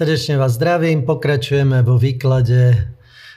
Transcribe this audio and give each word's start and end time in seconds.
Srdečne 0.00 0.40
vás 0.40 0.56
zdravím, 0.56 1.04
pokračujeme 1.04 1.84
vo 1.84 2.00
výklade 2.00 2.88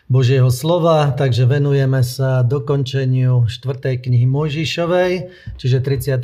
Božieho 0.07 0.47
slova, 0.47 1.11
takže 1.11 1.43
venujeme 1.43 1.99
sa 2.07 2.39
dokončeniu 2.39 3.51
4. 3.51 3.99
knihy 3.99 4.23
Mojžišovej, 4.23 5.11
čiže 5.59 5.83
34. 5.83 6.23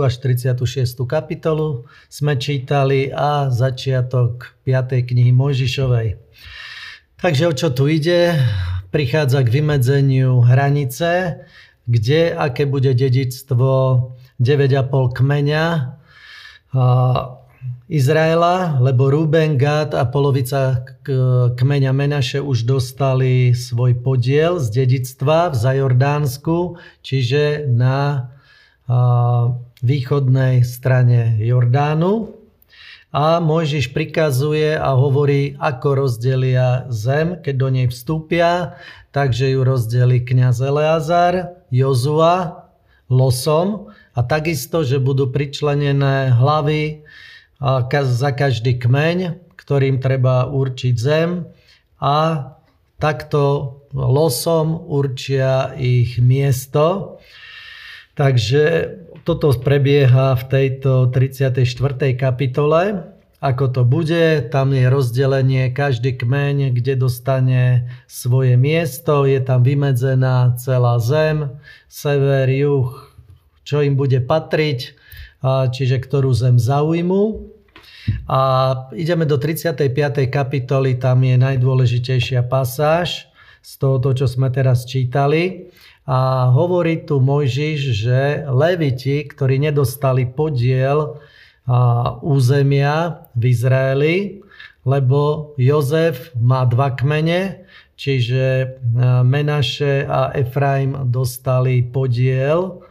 až 0.00 0.14
36. 0.16 0.80
kapitolu 1.04 1.84
sme 2.08 2.40
čítali 2.40 3.12
a 3.12 3.52
začiatok 3.52 4.56
5. 4.64 5.12
knihy 5.12 5.36
Mojžišovej. 5.36 6.24
Takže 7.20 7.44
o 7.44 7.52
čo 7.52 7.68
tu 7.68 7.84
ide? 7.84 8.32
Prichádza 8.88 9.44
k 9.44 9.60
vymedzeniu 9.60 10.40
hranice, 10.40 11.44
kde 11.84 12.32
aké 12.32 12.64
bude 12.64 12.96
dedictvo 12.96 14.08
9,5 14.40 15.20
kmeňa 15.20 15.64
Izraela, 17.86 18.82
lebo 18.82 19.06
Ruben, 19.14 19.54
Gad 19.54 19.94
a 19.94 20.02
polovica 20.10 20.82
kmeňa 21.54 21.94
Menaše 21.94 22.42
už 22.42 22.66
dostali 22.66 23.54
svoj 23.54 24.02
podiel 24.02 24.58
z 24.58 24.82
dedictva 24.82 25.54
v 25.54 25.56
Zajordánsku, 25.56 26.82
čiže 27.06 27.70
na 27.70 28.30
východnej 29.86 30.66
strane 30.66 31.38
Jordánu. 31.38 32.34
A 33.14 33.38
Mojžiš 33.38 33.94
prikazuje 33.94 34.74
a 34.74 34.90
hovorí, 34.98 35.54
ako 35.56 36.04
rozdelia 36.04 36.90
zem, 36.90 37.38
keď 37.38 37.54
do 37.54 37.68
nej 37.70 37.86
vstúpia. 37.86 38.76
Takže 39.14 39.54
ju 39.54 39.62
rozdeli 39.62 40.26
kniaz 40.26 40.58
Eleazar, 40.58 41.54
Jozua, 41.70 42.66
Losom 43.06 43.94
a 44.10 44.20
takisto, 44.26 44.82
že 44.82 44.98
budú 44.98 45.30
pričlenené 45.30 46.34
hlavy 46.34 47.06
za 47.60 48.30
každý 48.36 48.76
kmeň, 48.76 49.40
ktorým 49.56 49.98
treba 49.98 50.46
určiť 50.46 50.94
zem 50.94 51.48
a 51.96 52.16
takto 53.00 53.72
losom 53.92 54.76
určia 54.76 55.72
ich 55.76 56.20
miesto. 56.20 57.16
Takže 58.16 58.62
toto 59.24 59.52
prebieha 59.52 60.38
v 60.38 60.44
tejto 60.48 61.12
34. 61.12 61.60
kapitole. 62.16 63.12
Ako 63.36 63.68
to 63.68 63.84
bude, 63.84 64.48
tam 64.48 64.72
je 64.72 64.88
rozdelenie, 64.88 65.68
každý 65.68 66.16
kmeň, 66.16 66.72
kde 66.72 66.96
dostane 66.96 67.84
svoje 68.08 68.56
miesto, 68.56 69.28
je 69.28 69.36
tam 69.44 69.60
vymedzená 69.60 70.56
celá 70.56 70.96
zem, 70.96 71.52
sever, 71.84 72.48
juh, 72.48 72.96
čo 73.60 73.84
im 73.84 73.92
bude 73.92 74.24
patriť 74.24 74.96
čiže 75.44 76.00
ktorú 76.00 76.32
zem 76.32 76.56
zaujmu. 76.60 77.52
A 78.30 78.40
ideme 78.94 79.26
do 79.26 79.34
35. 79.34 79.82
kapitoly, 80.30 80.94
tam 80.94 81.26
je 81.26 81.34
najdôležitejšia 81.34 82.46
pasáž 82.46 83.26
z 83.62 83.72
toho, 83.82 83.98
čo 84.14 84.30
sme 84.30 84.46
teraz 84.54 84.86
čítali. 84.86 85.74
A 86.06 86.54
hovorí 86.54 87.02
tu 87.02 87.18
Mojžiš, 87.18 87.80
že 87.98 88.20
leviti, 88.46 89.26
ktorí 89.26 89.58
nedostali 89.58 90.22
podiel 90.22 91.18
územia 92.22 93.26
v 93.34 93.42
Izraeli, 93.50 94.16
lebo 94.86 95.50
Jozef 95.58 96.30
má 96.38 96.62
dva 96.62 96.94
kmene, 96.94 97.66
čiže 97.98 98.78
Menaše 99.26 100.06
a 100.06 100.30
Efraim 100.30 101.10
dostali 101.10 101.82
podiel 101.82 102.85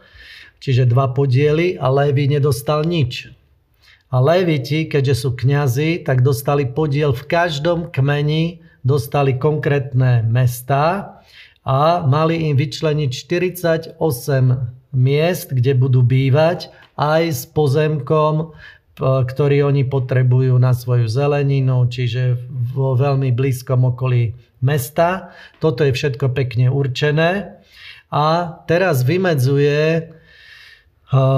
čiže 0.60 0.88
dva 0.88 1.12
podiely 1.12 1.76
a 1.76 1.90
Lévy 1.92 2.30
nedostal 2.30 2.82
nič. 2.86 3.30
A 4.10 4.22
Léviti, 4.22 4.86
keďže 4.86 5.26
sú 5.26 5.30
kňazi, 5.34 6.06
tak 6.06 6.22
dostali 6.22 6.64
podiel 6.64 7.10
v 7.10 7.26
každom 7.26 7.90
kmeni, 7.90 8.62
dostali 8.86 9.34
konkrétne 9.34 10.22
mesta 10.22 11.18
a 11.66 12.06
mali 12.06 12.46
im 12.46 12.54
vyčleniť 12.54 13.10
48 13.98 13.98
miest, 14.94 15.50
kde 15.50 15.72
budú 15.74 16.06
bývať 16.06 16.70
aj 16.94 17.22
s 17.34 17.42
pozemkom, 17.50 18.54
ktorý 19.02 19.68
oni 19.68 19.84
potrebujú 19.84 20.56
na 20.56 20.72
svoju 20.72 21.10
zeleninu, 21.10 21.84
čiže 21.84 22.40
vo 22.72 22.96
veľmi 22.96 23.34
blízkom 23.34 23.92
okolí 23.92 24.32
mesta. 24.64 25.36
Toto 25.60 25.84
je 25.84 25.92
všetko 25.92 26.32
pekne 26.32 26.72
určené. 26.72 27.60
A 28.08 28.56
teraz 28.64 29.04
vymedzuje 29.04 30.14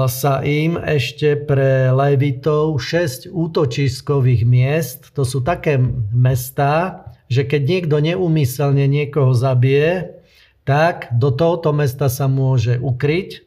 sa 0.09 0.41
im 0.49 0.81
ešte 0.81 1.37
pre 1.37 1.93
Levitov 1.93 2.81
6 2.81 3.29
útočiskových 3.29 4.43
miest. 4.49 5.13
To 5.13 5.29
sú 5.29 5.45
také 5.45 5.77
mesta, 6.09 7.05
že 7.29 7.45
keď 7.45 7.63
niekto 7.69 7.97
neumyselne 8.01 8.89
niekoho 8.89 9.37
zabije, 9.37 10.17
tak 10.65 11.13
do 11.13 11.29
tohoto 11.33 11.77
mesta 11.77 12.09
sa 12.09 12.29
môže 12.29 12.81
ukryť 12.81 13.45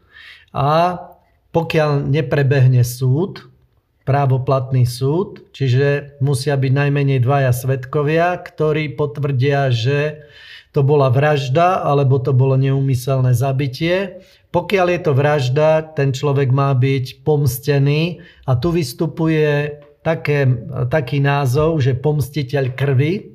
a 0.53 1.01
pokiaľ 1.51 2.05
neprebehne 2.05 2.85
súd, 2.85 3.49
právoplatný 4.05 4.85
súd, 4.89 5.53
čiže 5.53 6.17
musia 6.21 6.57
byť 6.57 6.71
najmenej 6.73 7.19
dvaja 7.21 7.53
svetkovia, 7.53 8.37
ktorí 8.41 8.97
potvrdia, 8.97 9.69
že 9.69 10.25
to 10.73 10.81
bola 10.81 11.11
vražda 11.11 11.83
alebo 11.85 12.17
to 12.17 12.33
bolo 12.33 12.57
neumyselné 12.57 13.37
zabitie, 13.37 14.25
pokiaľ 14.51 14.87
je 14.91 14.99
to 14.99 15.11
vražda, 15.15 15.69
ten 15.95 16.11
človek 16.11 16.51
má 16.51 16.75
byť 16.75 17.23
pomstený 17.23 18.19
a 18.43 18.59
tu 18.59 18.75
vystupuje 18.75 19.79
také, 20.03 20.43
taký 20.91 21.23
názov, 21.23 21.79
že 21.79 21.95
pomstiteľ 21.95 22.75
krvi. 22.75 23.31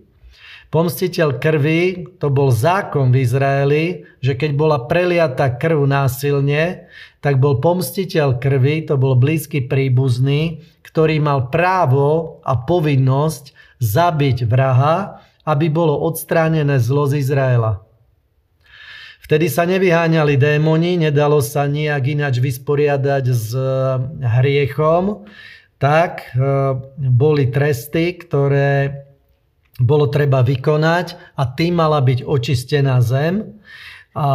Pomstiteľ 0.69 1.41
krvi, 1.41 2.04
to 2.21 2.28
bol 2.28 2.53
zákon 2.53 3.15
v 3.15 3.25
Izraeli, 3.25 3.84
že 4.21 4.37
keď 4.37 4.50
bola 4.53 4.84
preliata 4.84 5.49
krv 5.56 5.88
násilne, 5.88 6.91
tak 7.25 7.41
bol 7.41 7.65
pomstiteľ 7.65 8.37
krvi, 8.37 8.84
to 8.84 9.00
bol 9.00 9.16
blízky 9.16 9.65
príbuzný, 9.65 10.60
ktorý 10.84 11.16
mal 11.22 11.48
právo 11.48 12.43
a 12.44 12.60
povinnosť 12.60 13.56
zabiť 13.81 14.44
vraha, 14.44 15.22
aby 15.47 15.71
bolo 15.71 15.97
odstránené 16.03 16.77
zlo 16.83 17.06
z 17.09 17.22
Izraela. 17.22 17.86
Vtedy 19.27 19.51
sa 19.51 19.67
nevyháňali 19.67 20.39
démoni, 20.39 21.03
nedalo 21.03 21.43
sa 21.43 21.67
nijak 21.67 22.15
ináč 22.15 22.39
vysporiadať 22.39 23.25
s 23.35 23.51
eh, 23.59 23.99
hriechom, 24.23 25.27
tak 25.83 26.31
eh, 26.31 26.79
boli 26.95 27.51
tresty, 27.51 28.15
ktoré 28.23 29.03
bolo 29.83 30.07
treba 30.15 30.47
vykonať 30.47 31.35
a 31.35 31.43
tým 31.43 31.75
mala 31.75 31.99
byť 32.07 32.23
očistená 32.23 33.03
zem. 33.03 33.59
A 34.15 34.31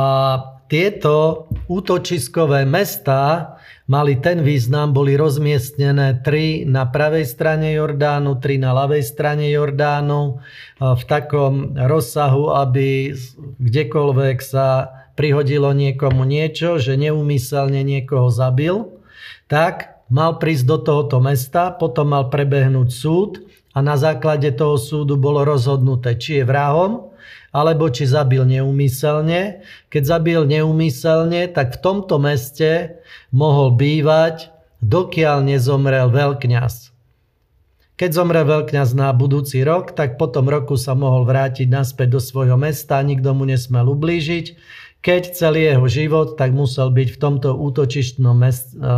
tieto 0.71 1.45
útočiskové 1.67 2.63
mesta 2.63 3.51
mali 3.91 4.15
ten 4.23 4.39
význam, 4.39 4.95
boli 4.95 5.19
rozmiestnené 5.19 6.23
tri 6.23 6.63
na 6.63 6.87
pravej 6.87 7.27
strane 7.27 7.75
Jordánu, 7.75 8.39
tri 8.39 8.55
na 8.55 8.71
ľavej 8.71 9.03
strane 9.03 9.51
Jordánu 9.51 10.39
v 10.79 11.03
takom 11.11 11.75
rozsahu, 11.75 12.55
aby 12.55 13.11
kdekoľvek 13.59 14.37
sa 14.39 14.95
prihodilo 15.19 15.75
niekomu 15.75 16.23
niečo, 16.23 16.79
že 16.79 16.95
neumyselne 16.95 17.83
niekoho 17.83 18.31
zabil, 18.31 18.95
tak 19.51 19.99
mal 20.07 20.39
prísť 20.39 20.63
do 20.71 20.77
tohoto 20.79 21.19
mesta, 21.19 21.75
potom 21.75 22.15
mal 22.15 22.31
prebehnúť 22.31 22.89
súd 22.95 23.43
a 23.75 23.83
na 23.83 23.99
základe 23.99 24.47
toho 24.55 24.79
súdu 24.79 25.19
bolo 25.19 25.43
rozhodnuté, 25.43 26.15
či 26.15 26.39
je 26.39 26.47
vrahom, 26.47 27.10
alebo 27.51 27.91
či 27.91 28.07
zabil 28.07 28.43
neumyselne. 28.47 29.63
Keď 29.91 30.03
zabil 30.03 30.43
neumyselne, 30.47 31.51
tak 31.51 31.77
v 31.77 31.81
tomto 31.83 32.19
meste 32.19 33.01
mohol 33.29 33.75
bývať, 33.75 34.49
dokiaľ 34.81 35.45
nezomrel 35.45 36.09
veľkňaz. 36.09 36.89
Keď 38.01 38.09
zomrel 38.17 38.49
veľkňaz 38.49 38.97
na 38.97 39.13
budúci 39.13 39.61
rok, 39.61 39.93
tak 39.93 40.17
po 40.17 40.25
tom 40.25 40.49
roku 40.49 40.73
sa 40.73 40.97
mohol 40.97 41.21
vrátiť 41.21 41.69
naspäť 41.69 42.17
do 42.17 42.21
svojho 42.23 42.57
mesta, 42.57 42.97
nikto 43.05 43.37
mu 43.37 43.45
nesmel 43.45 43.85
ublížiť. 43.93 44.57
Keď 45.05 45.33
celý 45.37 45.69
jeho 45.69 45.85
život, 45.85 46.33
tak 46.33 46.53
musel 46.53 46.89
byť 46.89 47.09
v 47.13 47.17
tomto 47.21 47.57
útočištnom 47.57 48.37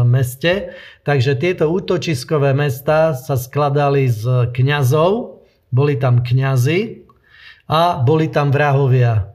meste. 0.07 0.75
Takže 1.03 1.35
tieto 1.35 1.67
útočiskové 1.67 2.55
mesta 2.55 3.11
sa 3.11 3.35
skladali 3.35 4.07
z 4.07 4.51
kňazov, 4.55 5.43
boli 5.71 5.99
tam 5.99 6.23
kňazi, 6.23 7.02
a 7.73 7.97
boli 7.97 8.29
tam 8.29 8.53
vrahovia. 8.53 9.33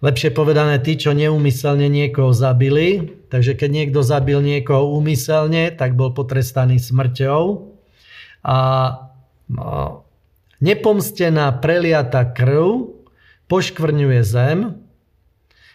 Lepšie 0.00 0.30
povedané, 0.32 0.78
tí, 0.78 0.94
čo 0.96 1.10
neumyselne 1.12 1.90
niekoho 1.90 2.30
zabili. 2.30 3.20
Takže 3.26 3.58
keď 3.58 3.70
niekto 3.74 4.00
zabil 4.06 4.38
niekoho 4.40 4.96
úmyselne, 4.96 5.74
tak 5.74 5.98
bol 5.98 6.14
potrestaný 6.14 6.78
smrťou. 6.78 7.74
A 8.46 8.58
no, 9.50 10.06
nepomstená 10.62 11.52
preliata 11.58 12.24
krv 12.24 12.96
poškvrňuje 13.50 14.20
zem 14.24 14.58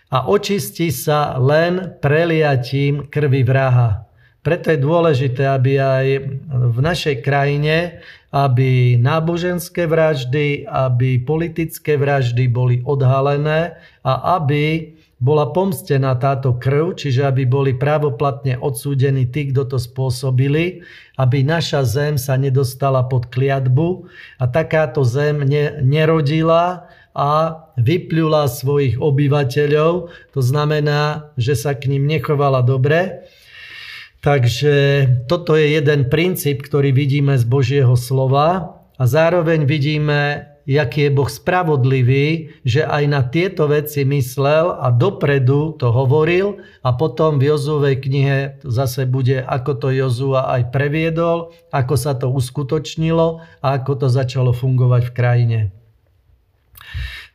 a 0.10 0.18
očistí 0.26 0.90
sa 0.90 1.38
len 1.38 2.00
preliatím 2.00 3.06
krvi 3.12 3.44
vraha. 3.44 4.05
Preto 4.46 4.70
je 4.70 4.78
dôležité, 4.78 5.50
aby 5.50 5.82
aj 5.82 6.08
v 6.54 6.78
našej 6.78 7.26
krajine, 7.26 7.98
aby 8.30 8.94
náboženské 8.94 9.90
vraždy, 9.90 10.70
aby 10.70 11.18
politické 11.18 11.98
vraždy 11.98 12.46
boli 12.46 12.86
odhalené 12.86 13.74
a 14.06 14.38
aby 14.38 14.94
bola 15.18 15.50
pomstená 15.50 16.14
táto 16.22 16.60
krv, 16.62 17.00
čiže 17.00 17.26
aby 17.26 17.50
boli 17.50 17.74
právoplatne 17.74 18.62
odsúdení 18.62 19.26
tí, 19.34 19.50
kto 19.50 19.66
to 19.66 19.78
spôsobili, 19.82 20.86
aby 21.18 21.42
naša 21.42 21.82
zem 21.88 22.14
sa 22.22 22.38
nedostala 22.38 23.02
pod 23.10 23.32
kliatbu 23.34 24.06
a 24.38 24.46
takáto 24.46 25.02
zem 25.02 25.42
ne, 25.42 25.82
nerodila 25.82 26.86
a 27.16 27.64
vypľula 27.80 28.52
svojich 28.52 29.00
obyvateľov. 29.00 30.12
To 30.36 30.42
znamená, 30.44 31.32
že 31.40 31.56
sa 31.56 31.74
k 31.74 31.88
ním 31.90 32.06
nechovala 32.06 32.60
dobre. 32.60 33.26
Takže 34.26 35.06
toto 35.30 35.54
je 35.54 35.78
jeden 35.78 36.10
princíp, 36.10 36.66
ktorý 36.66 36.90
vidíme 36.90 37.38
z 37.38 37.46
Božieho 37.46 37.94
slova 37.94 38.82
a 38.98 39.04
zároveň 39.06 39.70
vidíme 39.70 40.50
jaký 40.66 41.08
je 41.08 41.12
Boh 41.14 41.30
spravodlivý, 41.30 42.58
že 42.66 42.82
aj 42.82 43.04
na 43.06 43.22
tieto 43.22 43.70
veci 43.70 44.02
myslel 44.02 44.74
a 44.82 44.90
dopredu 44.90 45.78
to 45.78 45.94
hovoril 45.94 46.58
a 46.82 46.90
potom 46.98 47.38
v 47.38 47.54
Jozúvej 47.54 48.02
knihe 48.02 48.38
zase 48.66 49.06
bude, 49.06 49.46
ako 49.46 49.78
to 49.78 49.88
Jozua 49.94 50.50
aj 50.58 50.74
previedol, 50.74 51.54
ako 51.70 51.96
sa 51.96 52.18
to 52.18 52.34
uskutočnilo 52.34 53.46
a 53.62 53.68
ako 53.78 54.06
to 54.06 54.08
začalo 54.10 54.52
fungovať 54.52 55.02
v 55.06 55.12
krajine. 55.14 55.60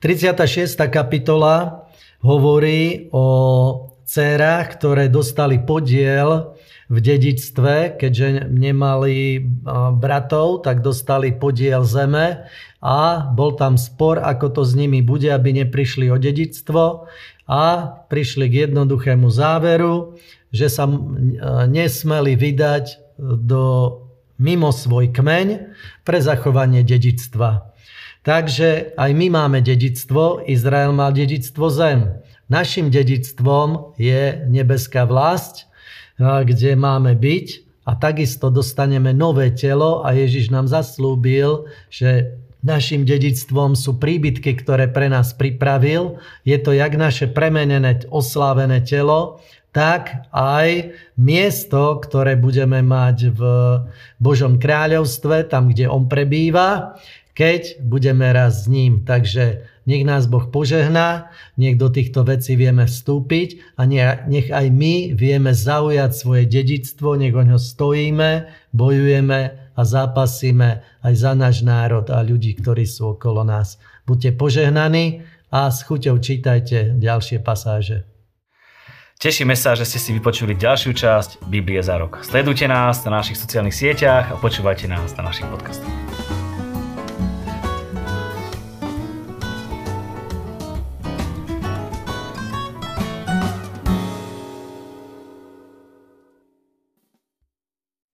36. 0.03 0.75
kapitola 0.91 1.87
hovorí 2.27 3.09
o 3.15 3.25
dcerách, 4.11 4.75
ktoré 4.75 5.07
dostali 5.07 5.63
podiel 5.63 6.59
v 6.91 6.99
dedičstve, 6.99 8.03
keďže 8.03 8.51
nemali 8.51 9.39
bratov, 9.95 10.67
tak 10.67 10.83
dostali 10.83 11.31
podiel 11.31 11.87
zeme 11.87 12.51
a 12.83 13.31
bol 13.31 13.55
tam 13.55 13.79
spor, 13.79 14.19
ako 14.19 14.51
to 14.51 14.63
s 14.67 14.75
nimi 14.75 14.99
bude, 14.99 15.31
aby 15.31 15.55
neprišli 15.55 16.11
o 16.11 16.19
dedičstvo 16.19 16.83
a 17.47 17.63
prišli 18.11 18.51
k 18.51 18.67
jednoduchému 18.67 19.31
záveru, 19.31 20.19
že 20.51 20.67
sa 20.67 20.91
nesmeli 21.71 22.35
vydať 22.35 23.15
do 23.23 23.63
mimo 24.43 24.75
svoj 24.75 25.15
kmeň 25.15 25.49
pre 26.03 26.19
zachovanie 26.19 26.83
dedičstva. 26.83 27.71
Takže 28.27 28.99
aj 28.99 29.11
my 29.15 29.27
máme 29.31 29.63
dedičstvo, 29.63 30.43
Izrael 30.51 30.91
mal 30.91 31.15
dedičstvo 31.15 31.71
zem. 31.71 32.19
Našim 32.51 32.91
dedičstvom 32.91 33.95
je 33.95 34.43
nebeská 34.51 35.07
vlast, 35.07 35.70
kde 36.21 36.77
máme 36.77 37.17
byť 37.17 37.47
a 37.89 37.97
takisto 37.97 38.53
dostaneme 38.53 39.17
nové 39.17 39.51
telo 39.57 40.05
a 40.05 40.13
Ježiš 40.13 40.53
nám 40.53 40.69
zaslúbil, 40.69 41.65
že 41.89 42.37
našim 42.61 43.09
dedictvom 43.09 43.73
sú 43.73 43.97
príbytky, 43.97 44.61
ktoré 44.61 44.85
pre 44.93 45.09
nás 45.09 45.33
pripravil. 45.33 46.21
Je 46.45 46.61
to 46.61 46.77
jak 46.77 46.93
naše 46.93 47.33
premenené, 47.33 48.05
oslávené 48.13 48.85
telo, 48.85 49.41
tak 49.71 50.27
aj 50.35 50.99
miesto, 51.15 52.03
ktoré 52.03 52.35
budeme 52.35 52.83
mať 52.83 53.31
v 53.31 53.41
Božom 54.19 54.59
kráľovstve, 54.59 55.47
tam, 55.47 55.71
kde 55.71 55.87
On 55.87 56.11
prebýva, 56.11 56.99
keď 57.39 57.79
budeme 57.87 58.27
raz 58.35 58.67
s 58.67 58.71
ním. 58.71 59.07
Takže 59.07 59.63
nech 59.87 60.03
nás 60.03 60.27
Boh 60.27 60.51
požehná, 60.51 61.31
nech 61.55 61.79
do 61.79 61.87
týchto 61.87 62.27
vecí 62.27 62.59
vieme 62.59 62.85
vstúpiť 62.85 63.79
a 63.79 63.87
nech 63.87 64.51
aj 64.51 64.67
my 64.75 65.15
vieme 65.15 65.55
zaujať 65.55 66.11
svoje 66.19 66.45
dedictvo, 66.51 67.15
nech 67.15 67.33
o 67.33 67.43
ňo 67.47 67.57
stojíme, 67.57 68.51
bojujeme 68.75 69.41
a 69.79 69.81
zápasíme 69.87 70.83
aj 71.07 71.15
za 71.15 71.33
náš 71.39 71.63
národ 71.63 72.11
a 72.11 72.21
ľudí, 72.27 72.59
ktorí 72.59 72.85
sú 72.85 73.15
okolo 73.17 73.47
nás. 73.47 73.79
Buďte 74.03 74.35
požehnaní 74.35 75.23
a 75.55 75.71
s 75.71 75.87
chuťou 75.87 76.19
čítajte 76.19 76.99
ďalšie 76.99 77.39
pasáže. 77.39 78.10
Tešíme 79.21 79.53
sa, 79.53 79.77
že 79.77 79.85
ste 79.85 80.01
si 80.01 80.17
vypočuli 80.17 80.57
ďalšiu 80.57 80.97
časť 80.97 81.45
Biblie 81.45 81.85
za 81.85 82.01
rok. 82.01 82.25
Sledujte 82.25 82.65
nás 82.65 83.05
na 83.05 83.21
našich 83.21 83.37
sociálnych 83.37 83.77
sieťach 83.77 84.33
a 84.33 84.41
počúvajte 84.41 84.89
nás 84.89 85.13
na 85.13 85.29
našich 85.29 85.45
podcastoch. 85.45 86.10